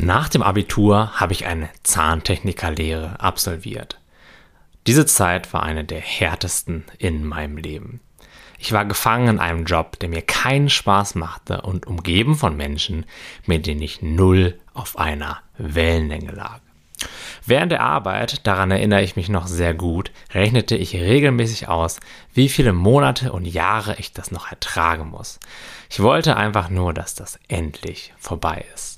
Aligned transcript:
Nach 0.00 0.28
dem 0.28 0.44
Abitur 0.44 1.18
habe 1.18 1.32
ich 1.32 1.44
eine 1.44 1.68
Zahntechnikerlehre 1.82 3.18
absolviert. 3.18 3.98
Diese 4.86 5.06
Zeit 5.06 5.52
war 5.52 5.64
eine 5.64 5.82
der 5.82 5.98
härtesten 5.98 6.84
in 6.98 7.26
meinem 7.26 7.56
Leben. 7.56 7.98
Ich 8.60 8.70
war 8.70 8.84
gefangen 8.84 9.26
in 9.26 9.38
einem 9.40 9.64
Job, 9.64 9.98
der 9.98 10.08
mir 10.08 10.22
keinen 10.22 10.70
Spaß 10.70 11.16
machte 11.16 11.62
und 11.62 11.88
umgeben 11.88 12.36
von 12.36 12.56
Menschen, 12.56 13.06
mit 13.44 13.66
denen 13.66 13.82
ich 13.82 14.00
null 14.00 14.56
auf 14.72 14.96
einer 15.00 15.40
Wellenlänge 15.56 16.30
lag. 16.30 16.60
Während 17.44 17.72
der 17.72 17.82
Arbeit, 17.82 18.46
daran 18.46 18.70
erinnere 18.70 19.02
ich 19.02 19.16
mich 19.16 19.28
noch 19.28 19.48
sehr 19.48 19.74
gut, 19.74 20.12
rechnete 20.32 20.76
ich 20.76 20.94
regelmäßig 20.94 21.66
aus, 21.66 21.98
wie 22.32 22.48
viele 22.48 22.72
Monate 22.72 23.32
und 23.32 23.46
Jahre 23.46 23.96
ich 23.98 24.12
das 24.12 24.30
noch 24.30 24.48
ertragen 24.48 25.08
muss. 25.08 25.40
Ich 25.90 25.98
wollte 25.98 26.36
einfach 26.36 26.70
nur, 26.70 26.94
dass 26.94 27.16
das 27.16 27.40
endlich 27.48 28.14
vorbei 28.16 28.64
ist. 28.76 28.97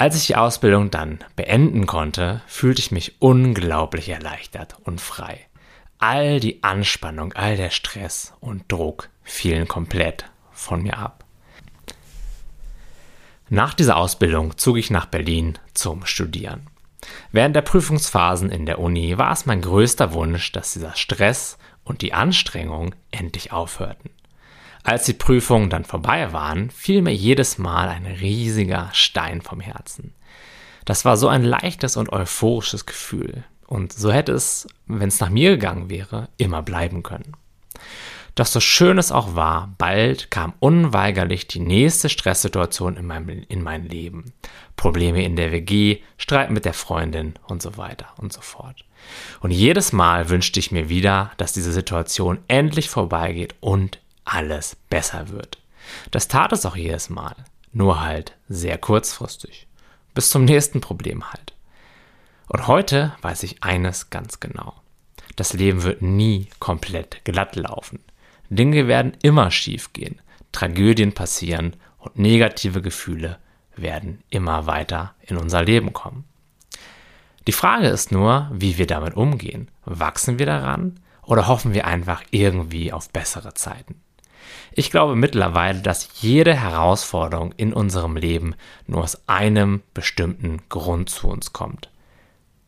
Als 0.00 0.16
ich 0.16 0.28
die 0.28 0.36
Ausbildung 0.36 0.90
dann 0.90 1.18
beenden 1.36 1.84
konnte, 1.84 2.40
fühlte 2.46 2.80
ich 2.80 2.90
mich 2.90 3.20
unglaublich 3.20 4.08
erleichtert 4.08 4.78
und 4.84 4.98
frei. 4.98 5.46
All 5.98 6.40
die 6.40 6.62
Anspannung, 6.62 7.34
all 7.34 7.58
der 7.58 7.68
Stress 7.68 8.32
und 8.40 8.72
Druck 8.72 9.10
fielen 9.24 9.68
komplett 9.68 10.24
von 10.52 10.82
mir 10.82 10.96
ab. 10.96 11.26
Nach 13.50 13.74
dieser 13.74 13.98
Ausbildung 13.98 14.56
zog 14.56 14.78
ich 14.78 14.88
nach 14.88 15.04
Berlin 15.04 15.58
zum 15.74 16.06
Studieren. 16.06 16.68
Während 17.30 17.54
der 17.54 17.60
Prüfungsphasen 17.60 18.50
in 18.50 18.64
der 18.64 18.78
Uni 18.78 19.18
war 19.18 19.32
es 19.32 19.44
mein 19.44 19.60
größter 19.60 20.14
Wunsch, 20.14 20.50
dass 20.52 20.72
dieser 20.72 20.96
Stress 20.96 21.58
und 21.84 22.00
die 22.00 22.14
Anstrengung 22.14 22.94
endlich 23.10 23.52
aufhörten. 23.52 24.10
Als 24.82 25.04
die 25.04 25.12
Prüfungen 25.12 25.70
dann 25.70 25.84
vorbei 25.84 26.32
waren, 26.32 26.70
fiel 26.70 27.02
mir 27.02 27.14
jedes 27.14 27.58
Mal 27.58 27.88
ein 27.88 28.06
riesiger 28.06 28.88
Stein 28.92 29.42
vom 29.42 29.60
Herzen. 29.60 30.14
Das 30.84 31.04
war 31.04 31.16
so 31.16 31.28
ein 31.28 31.44
leichtes 31.44 31.96
und 31.96 32.12
euphorisches 32.12 32.86
Gefühl. 32.86 33.44
Und 33.66 33.92
so 33.92 34.10
hätte 34.10 34.32
es, 34.32 34.66
wenn 34.86 35.08
es 35.08 35.20
nach 35.20 35.30
mir 35.30 35.50
gegangen 35.50 35.90
wäre, 35.90 36.28
immer 36.38 36.62
bleiben 36.62 37.02
können. 37.02 37.36
Doch 38.34 38.46
so 38.46 38.60
schön 38.60 38.98
es 38.98 39.12
auch 39.12 39.34
war, 39.34 39.74
bald 39.76 40.30
kam 40.30 40.54
unweigerlich 40.60 41.46
die 41.46 41.60
nächste 41.60 42.08
Stresssituation 42.08 42.96
in, 42.96 43.06
meinem, 43.06 43.44
in 43.48 43.62
mein 43.62 43.84
Leben. 43.86 44.32
Probleme 44.76 45.24
in 45.24 45.36
der 45.36 45.52
WG, 45.52 45.98
Streit 46.16 46.50
mit 46.50 46.64
der 46.64 46.72
Freundin 46.72 47.34
und 47.48 47.60
so 47.60 47.76
weiter 47.76 48.06
und 48.16 48.32
so 48.32 48.40
fort. 48.40 48.84
Und 49.40 49.50
jedes 49.50 49.92
Mal 49.92 50.30
wünschte 50.30 50.58
ich 50.58 50.72
mir 50.72 50.88
wieder, 50.88 51.32
dass 51.36 51.52
diese 51.52 51.72
Situation 51.72 52.38
endlich 52.48 52.88
vorbeigeht 52.88 53.54
und 53.60 53.98
alles 54.30 54.76
besser 54.88 55.28
wird. 55.28 55.58
Das 56.10 56.28
tat 56.28 56.52
es 56.52 56.64
auch 56.66 56.76
jedes 56.76 57.10
Mal, 57.10 57.34
nur 57.72 58.00
halt 58.00 58.36
sehr 58.48 58.78
kurzfristig. 58.78 59.66
Bis 60.14 60.30
zum 60.30 60.44
nächsten 60.44 60.80
Problem 60.80 61.30
halt. 61.30 61.54
Und 62.48 62.66
heute 62.66 63.14
weiß 63.22 63.42
ich 63.44 63.62
eines 63.62 64.10
ganz 64.10 64.40
genau. 64.40 64.74
Das 65.36 65.52
Leben 65.52 65.82
wird 65.84 66.02
nie 66.02 66.48
komplett 66.58 67.24
glatt 67.24 67.56
laufen. 67.56 68.00
Dinge 68.48 68.88
werden 68.88 69.16
immer 69.22 69.50
schief 69.50 69.92
gehen, 69.92 70.20
Tragödien 70.52 71.12
passieren 71.12 71.76
und 71.98 72.18
negative 72.18 72.82
Gefühle 72.82 73.38
werden 73.76 74.22
immer 74.30 74.66
weiter 74.66 75.14
in 75.22 75.36
unser 75.36 75.62
Leben 75.62 75.92
kommen. 75.92 76.24
Die 77.46 77.52
Frage 77.52 77.88
ist 77.88 78.12
nur, 78.12 78.50
wie 78.52 78.76
wir 78.76 78.86
damit 78.86 79.14
umgehen. 79.16 79.68
Wachsen 79.84 80.38
wir 80.38 80.46
daran 80.46 81.00
oder 81.22 81.46
hoffen 81.46 81.72
wir 81.72 81.86
einfach 81.86 82.22
irgendwie 82.30 82.92
auf 82.92 83.10
bessere 83.10 83.54
Zeiten? 83.54 84.02
Ich 84.72 84.90
glaube 84.90 85.16
mittlerweile, 85.16 85.80
dass 85.80 86.22
jede 86.22 86.54
Herausforderung 86.54 87.52
in 87.56 87.72
unserem 87.72 88.16
Leben 88.16 88.54
nur 88.86 89.02
aus 89.02 89.28
einem 89.28 89.82
bestimmten 89.94 90.62
Grund 90.68 91.10
zu 91.10 91.28
uns 91.28 91.52
kommt. 91.52 91.90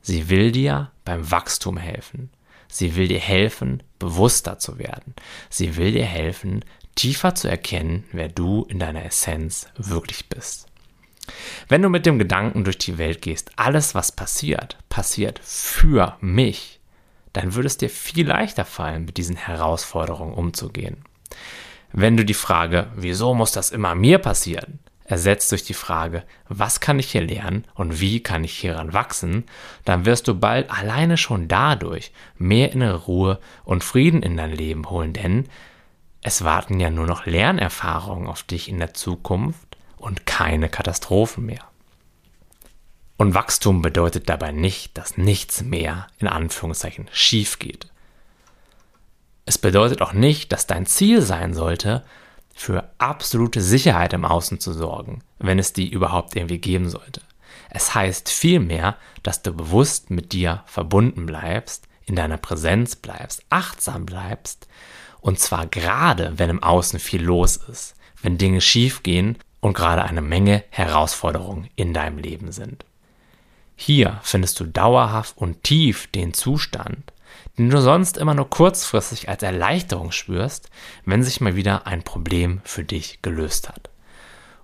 Sie 0.00 0.30
will 0.30 0.52
dir 0.52 0.90
beim 1.04 1.30
Wachstum 1.30 1.76
helfen. 1.76 2.30
Sie 2.68 2.96
will 2.96 3.08
dir 3.08 3.18
helfen, 3.18 3.82
bewusster 3.98 4.58
zu 4.58 4.78
werden. 4.78 5.14
Sie 5.50 5.76
will 5.76 5.92
dir 5.92 6.04
helfen, 6.04 6.64
tiefer 6.94 7.34
zu 7.34 7.48
erkennen, 7.48 8.04
wer 8.12 8.28
du 8.28 8.64
in 8.68 8.78
deiner 8.78 9.04
Essenz 9.04 9.68
wirklich 9.76 10.28
bist. 10.28 10.66
Wenn 11.68 11.82
du 11.82 11.88
mit 11.88 12.06
dem 12.06 12.18
Gedanken 12.18 12.64
durch 12.64 12.78
die 12.78 12.98
Welt 12.98 13.22
gehst, 13.22 13.50
alles 13.56 13.94
was 13.94 14.12
passiert, 14.12 14.78
passiert 14.88 15.40
für 15.42 16.16
mich, 16.20 16.80
dann 17.32 17.54
würde 17.54 17.66
es 17.66 17.76
dir 17.76 17.90
viel 17.90 18.26
leichter 18.26 18.64
fallen, 18.64 19.04
mit 19.04 19.16
diesen 19.16 19.36
Herausforderungen 19.36 20.34
umzugehen. 20.34 21.04
Wenn 21.92 22.16
du 22.16 22.24
die 22.24 22.34
Frage, 22.34 22.88
wieso 22.94 23.34
muss 23.34 23.52
das 23.52 23.70
immer 23.70 23.94
mir 23.94 24.18
passieren, 24.18 24.78
ersetzt 25.04 25.50
durch 25.50 25.64
die 25.64 25.74
Frage, 25.74 26.22
was 26.48 26.80
kann 26.80 26.98
ich 26.98 27.10
hier 27.10 27.22
lernen 27.22 27.64
und 27.74 28.00
wie 28.00 28.22
kann 28.22 28.44
ich 28.44 28.58
hieran 28.58 28.92
wachsen, 28.92 29.44
dann 29.84 30.04
wirst 30.04 30.28
du 30.28 30.34
bald 30.38 30.70
alleine 30.70 31.16
schon 31.16 31.48
dadurch 31.48 32.12
mehr 32.36 32.72
innere 32.72 33.04
Ruhe 33.06 33.40
und 33.64 33.84
Frieden 33.84 34.22
in 34.22 34.36
dein 34.36 34.52
Leben 34.52 34.88
holen, 34.90 35.14
denn 35.14 35.48
es 36.22 36.44
warten 36.44 36.78
ja 36.78 36.90
nur 36.90 37.06
noch 37.06 37.24
Lernerfahrungen 37.24 38.26
auf 38.26 38.42
dich 38.42 38.68
in 38.68 38.78
der 38.78 38.92
Zukunft 38.92 39.78
und 39.96 40.26
keine 40.26 40.68
Katastrophen 40.68 41.46
mehr. 41.46 41.64
Und 43.16 43.34
Wachstum 43.34 43.82
bedeutet 43.82 44.28
dabei 44.28 44.52
nicht, 44.52 44.96
dass 44.96 45.16
nichts 45.16 45.62
mehr 45.62 46.06
in 46.18 46.28
Anführungszeichen 46.28 47.08
schief 47.12 47.58
geht. 47.58 47.88
Es 49.48 49.56
bedeutet 49.56 50.02
auch 50.02 50.12
nicht, 50.12 50.52
dass 50.52 50.66
dein 50.66 50.84
Ziel 50.84 51.22
sein 51.22 51.54
sollte, 51.54 52.04
für 52.54 52.90
absolute 52.98 53.62
Sicherheit 53.62 54.12
im 54.12 54.26
Außen 54.26 54.60
zu 54.60 54.74
sorgen, 54.74 55.22
wenn 55.38 55.58
es 55.58 55.72
die 55.72 55.88
überhaupt 55.88 56.36
irgendwie 56.36 56.58
geben 56.58 56.90
sollte. 56.90 57.22
Es 57.70 57.94
heißt 57.94 58.28
vielmehr, 58.28 58.98
dass 59.22 59.40
du 59.40 59.54
bewusst 59.54 60.10
mit 60.10 60.32
dir 60.32 60.64
verbunden 60.66 61.24
bleibst, 61.24 61.88
in 62.04 62.14
deiner 62.14 62.36
Präsenz 62.36 62.94
bleibst, 62.94 63.42
achtsam 63.48 64.04
bleibst, 64.04 64.68
und 65.22 65.40
zwar 65.40 65.66
gerade, 65.66 66.34
wenn 66.36 66.50
im 66.50 66.62
Außen 66.62 66.98
viel 66.98 67.22
los 67.22 67.56
ist, 67.56 67.94
wenn 68.20 68.36
Dinge 68.36 68.60
schief 68.60 69.02
gehen 69.02 69.38
und 69.60 69.72
gerade 69.72 70.04
eine 70.04 70.20
Menge 70.20 70.62
Herausforderungen 70.68 71.70
in 71.74 71.94
deinem 71.94 72.18
Leben 72.18 72.52
sind. 72.52 72.84
Hier 73.76 74.20
findest 74.22 74.60
du 74.60 74.66
dauerhaft 74.66 75.38
und 75.38 75.62
tief 75.62 76.06
den 76.08 76.34
Zustand, 76.34 77.14
den 77.56 77.70
du 77.70 77.80
sonst 77.80 78.16
immer 78.16 78.34
nur 78.34 78.48
kurzfristig 78.48 79.28
als 79.28 79.42
Erleichterung 79.42 80.12
spürst, 80.12 80.70
wenn 81.04 81.22
sich 81.22 81.40
mal 81.40 81.56
wieder 81.56 81.86
ein 81.86 82.02
Problem 82.02 82.60
für 82.64 82.84
dich 82.84 83.20
gelöst 83.22 83.68
hat. 83.68 83.90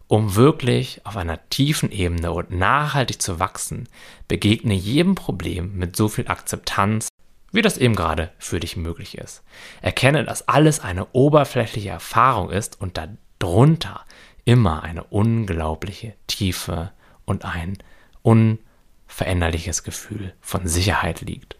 Um 0.06 0.36
wirklich 0.36 1.00
auf 1.04 1.16
einer 1.16 1.48
tiefen 1.48 1.90
Ebene 1.90 2.32
und 2.32 2.50
nachhaltig 2.50 3.20
zu 3.20 3.40
wachsen, 3.40 3.88
begegne 4.28 4.74
jedem 4.74 5.14
Problem 5.14 5.76
mit 5.76 5.96
so 5.96 6.08
viel 6.08 6.28
Akzeptanz, 6.28 7.08
wie 7.52 7.62
das 7.62 7.78
eben 7.78 7.94
gerade 7.94 8.30
für 8.38 8.60
dich 8.60 8.76
möglich 8.76 9.16
ist. 9.16 9.42
Erkenne, 9.80 10.24
dass 10.24 10.48
alles 10.48 10.80
eine 10.80 11.06
oberflächliche 11.12 11.88
Erfahrung 11.88 12.50
ist 12.50 12.80
und 12.80 13.00
darunter 13.38 14.04
immer 14.44 14.82
eine 14.82 15.04
unglaubliche 15.04 16.14
Tiefe 16.26 16.92
und 17.24 17.44
ein 17.44 17.78
unveränderliches 18.22 19.84
Gefühl 19.84 20.34
von 20.40 20.66
Sicherheit 20.66 21.22
liegt. 21.22 21.56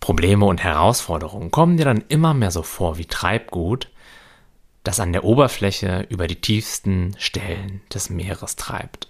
Probleme 0.00 0.46
und 0.46 0.62
Herausforderungen 0.62 1.50
kommen 1.50 1.76
dir 1.76 1.84
dann 1.84 2.04
immer 2.08 2.34
mehr 2.34 2.50
so 2.50 2.62
vor 2.62 2.98
wie 2.98 3.04
Treibgut, 3.04 3.90
das 4.82 4.98
an 4.98 5.12
der 5.12 5.24
Oberfläche 5.24 6.06
über 6.08 6.26
die 6.26 6.40
tiefsten 6.40 7.14
Stellen 7.18 7.82
des 7.92 8.08
Meeres 8.08 8.56
treibt. 8.56 9.08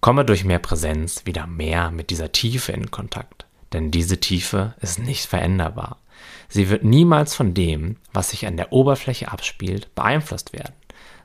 Komme 0.00 0.24
durch 0.24 0.44
mehr 0.44 0.58
Präsenz 0.58 1.26
wieder 1.26 1.46
mehr 1.46 1.90
mit 1.90 2.08
dieser 2.08 2.32
Tiefe 2.32 2.72
in 2.72 2.90
Kontakt, 2.90 3.44
denn 3.74 3.90
diese 3.90 4.18
Tiefe 4.18 4.74
ist 4.80 4.98
nicht 4.98 5.26
veränderbar. 5.26 5.98
Sie 6.48 6.70
wird 6.70 6.82
niemals 6.82 7.34
von 7.34 7.52
dem, 7.52 7.96
was 8.12 8.30
sich 8.30 8.46
an 8.46 8.56
der 8.56 8.72
Oberfläche 8.72 9.30
abspielt, 9.30 9.94
beeinflusst 9.94 10.54
werden. 10.54 10.74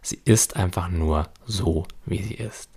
Sie 0.02 0.20
ist 0.26 0.58
einfach 0.58 0.90
nur 0.90 1.30
so, 1.46 1.88
wie 2.06 2.22
sie 2.22 2.36
ist. 2.36 2.70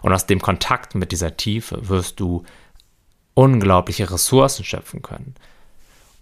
Und 0.00 0.12
aus 0.12 0.26
dem 0.26 0.40
Kontakt 0.40 0.94
mit 0.94 1.12
dieser 1.12 1.36
Tiefe 1.36 1.88
wirst 1.88 2.18
du 2.20 2.44
unglaubliche 3.34 4.10
Ressourcen 4.10 4.64
schöpfen 4.64 5.02
können. 5.02 5.34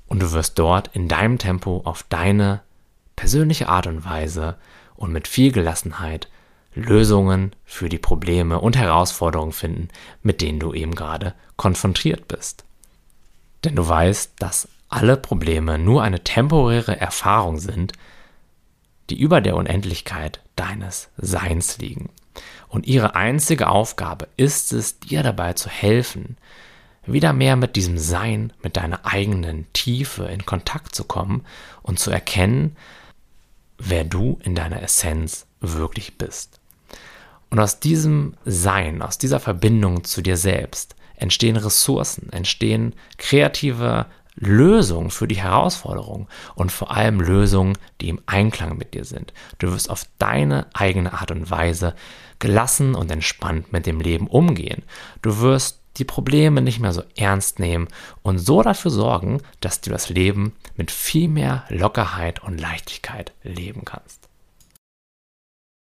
Und 0.07 0.21
du 0.21 0.33
wirst 0.33 0.59
dort 0.59 0.91
in 0.95 1.09
deinem 1.09 1.39
Tempo 1.39 1.83
auf 1.85 2.05
deine 2.09 2.61
persönliche 3.17 3.69
Art 3.69 3.87
und 3.87 4.05
Weise 4.05 4.57
und 4.95 5.13
mit 5.13 5.29
viel 5.29 5.53
Gelassenheit 5.53 6.29
Lösungen 6.75 7.55
für 7.65 7.89
die 7.89 7.99
Probleme 7.99 8.59
und 8.61 8.77
Herausforderungen 8.77 9.53
finden, 9.53 9.89
mit 10.23 10.41
denen 10.41 10.59
du 10.59 10.73
eben 10.73 10.95
gerade 10.95 11.35
konfrontiert 11.57 12.29
bist. 12.29 12.65
Denn 13.65 13.77
du 13.77 13.87
weißt, 13.87 14.33
dass 14.39 14.69
alle 14.89 15.17
Probleme 15.17 15.79
nur 15.79 16.03
eine 16.03 16.25
temporäre 16.25 16.99
Erfahrung 16.99 17.59
sind, 17.59 17.93
die 19.11 19.19
über 19.19 19.41
der 19.41 19.57
Unendlichkeit 19.57 20.41
deines 20.57 21.11
Seins 21.17 21.79
liegen. 21.79 22.11
Und 22.69 22.87
ihre 22.87 23.15
einzige 23.15 23.69
Aufgabe 23.69 24.29
ist 24.37 24.73
es, 24.73 24.99
dir 24.99 25.23
dabei 25.23 25.53
zu 25.53 25.69
helfen, 25.69 26.37
wieder 27.07 27.33
mehr 27.33 27.57
mit 27.57 27.77
diesem 27.77 27.99
Sein, 27.99 28.53
mit 28.63 28.77
deiner 28.77 29.05
eigenen 29.05 29.67
Tiefe 29.73 30.25
in 30.25 30.47
Kontakt 30.47 30.95
zu 30.95 31.05
kommen 31.05 31.45
und 31.83 31.99
zu 31.99 32.11
erkennen, 32.11 32.77
wer 33.79 34.05
du 34.05 34.39
in 34.43 34.55
deiner 34.55 34.83
Essenz 34.83 35.47
wirklich 35.61 36.17
bist. 36.19 36.61
Und 37.51 37.59
aus 37.59 37.81
diesem 37.81 38.35
Sein, 38.45 39.03
aus 39.03 39.19
dieser 39.19 39.41
Verbindung 39.41 40.05
zu 40.05 40.23
dir 40.23 40.37
selbst 40.37 40.97
entstehen 41.17 41.57
Ressourcen, 41.57 42.33
entstehen 42.33 42.95
kreative 43.19 44.07
Lösungen 44.35 45.11
für 45.11 45.29
die 45.29 45.37
Herausforderung 45.37 46.29
und 46.55 46.73
vor 46.73 46.91
allem 46.97 47.21
Lösungen, 47.21 47.77
die 48.01 48.09
im 48.09 48.21
Einklang 48.27 48.79
mit 48.79 48.95
dir 48.95 49.05
sind. 49.05 49.33
Du 49.59 49.71
wirst 49.71 49.91
auf 49.91 50.07
deine 50.19 50.67
eigene 50.73 51.13
Art 51.13 51.31
und 51.31 51.51
Weise 51.51 51.95
gelassen 52.39 52.95
und 52.95 53.11
entspannt 53.11 53.73
mit 53.73 53.87
dem 53.87 54.01
Leben 54.01 54.27
umgehen. 54.27 54.83
Du 55.21 55.41
wirst 55.41 55.82
die 55.97 56.05
Probleme 56.05 56.63
nicht 56.63 56.81
mehr 56.81 56.93
so 56.93 57.03
ernst 57.17 57.59
nehmen 57.59 57.89
und 58.23 58.39
so 58.39 58.63
dafür 58.63 58.91
sorgen, 58.91 59.43
dass 59.61 59.81
du 59.81 59.91
das 59.91 60.09
Leben 60.09 60.55
mit 60.77 60.91
viel 60.91 61.29
mehr 61.29 61.65
Lockerheit 61.69 62.43
und 62.43 62.59
Leichtigkeit 62.59 63.33
leben 63.43 63.85
kannst. 63.85 64.29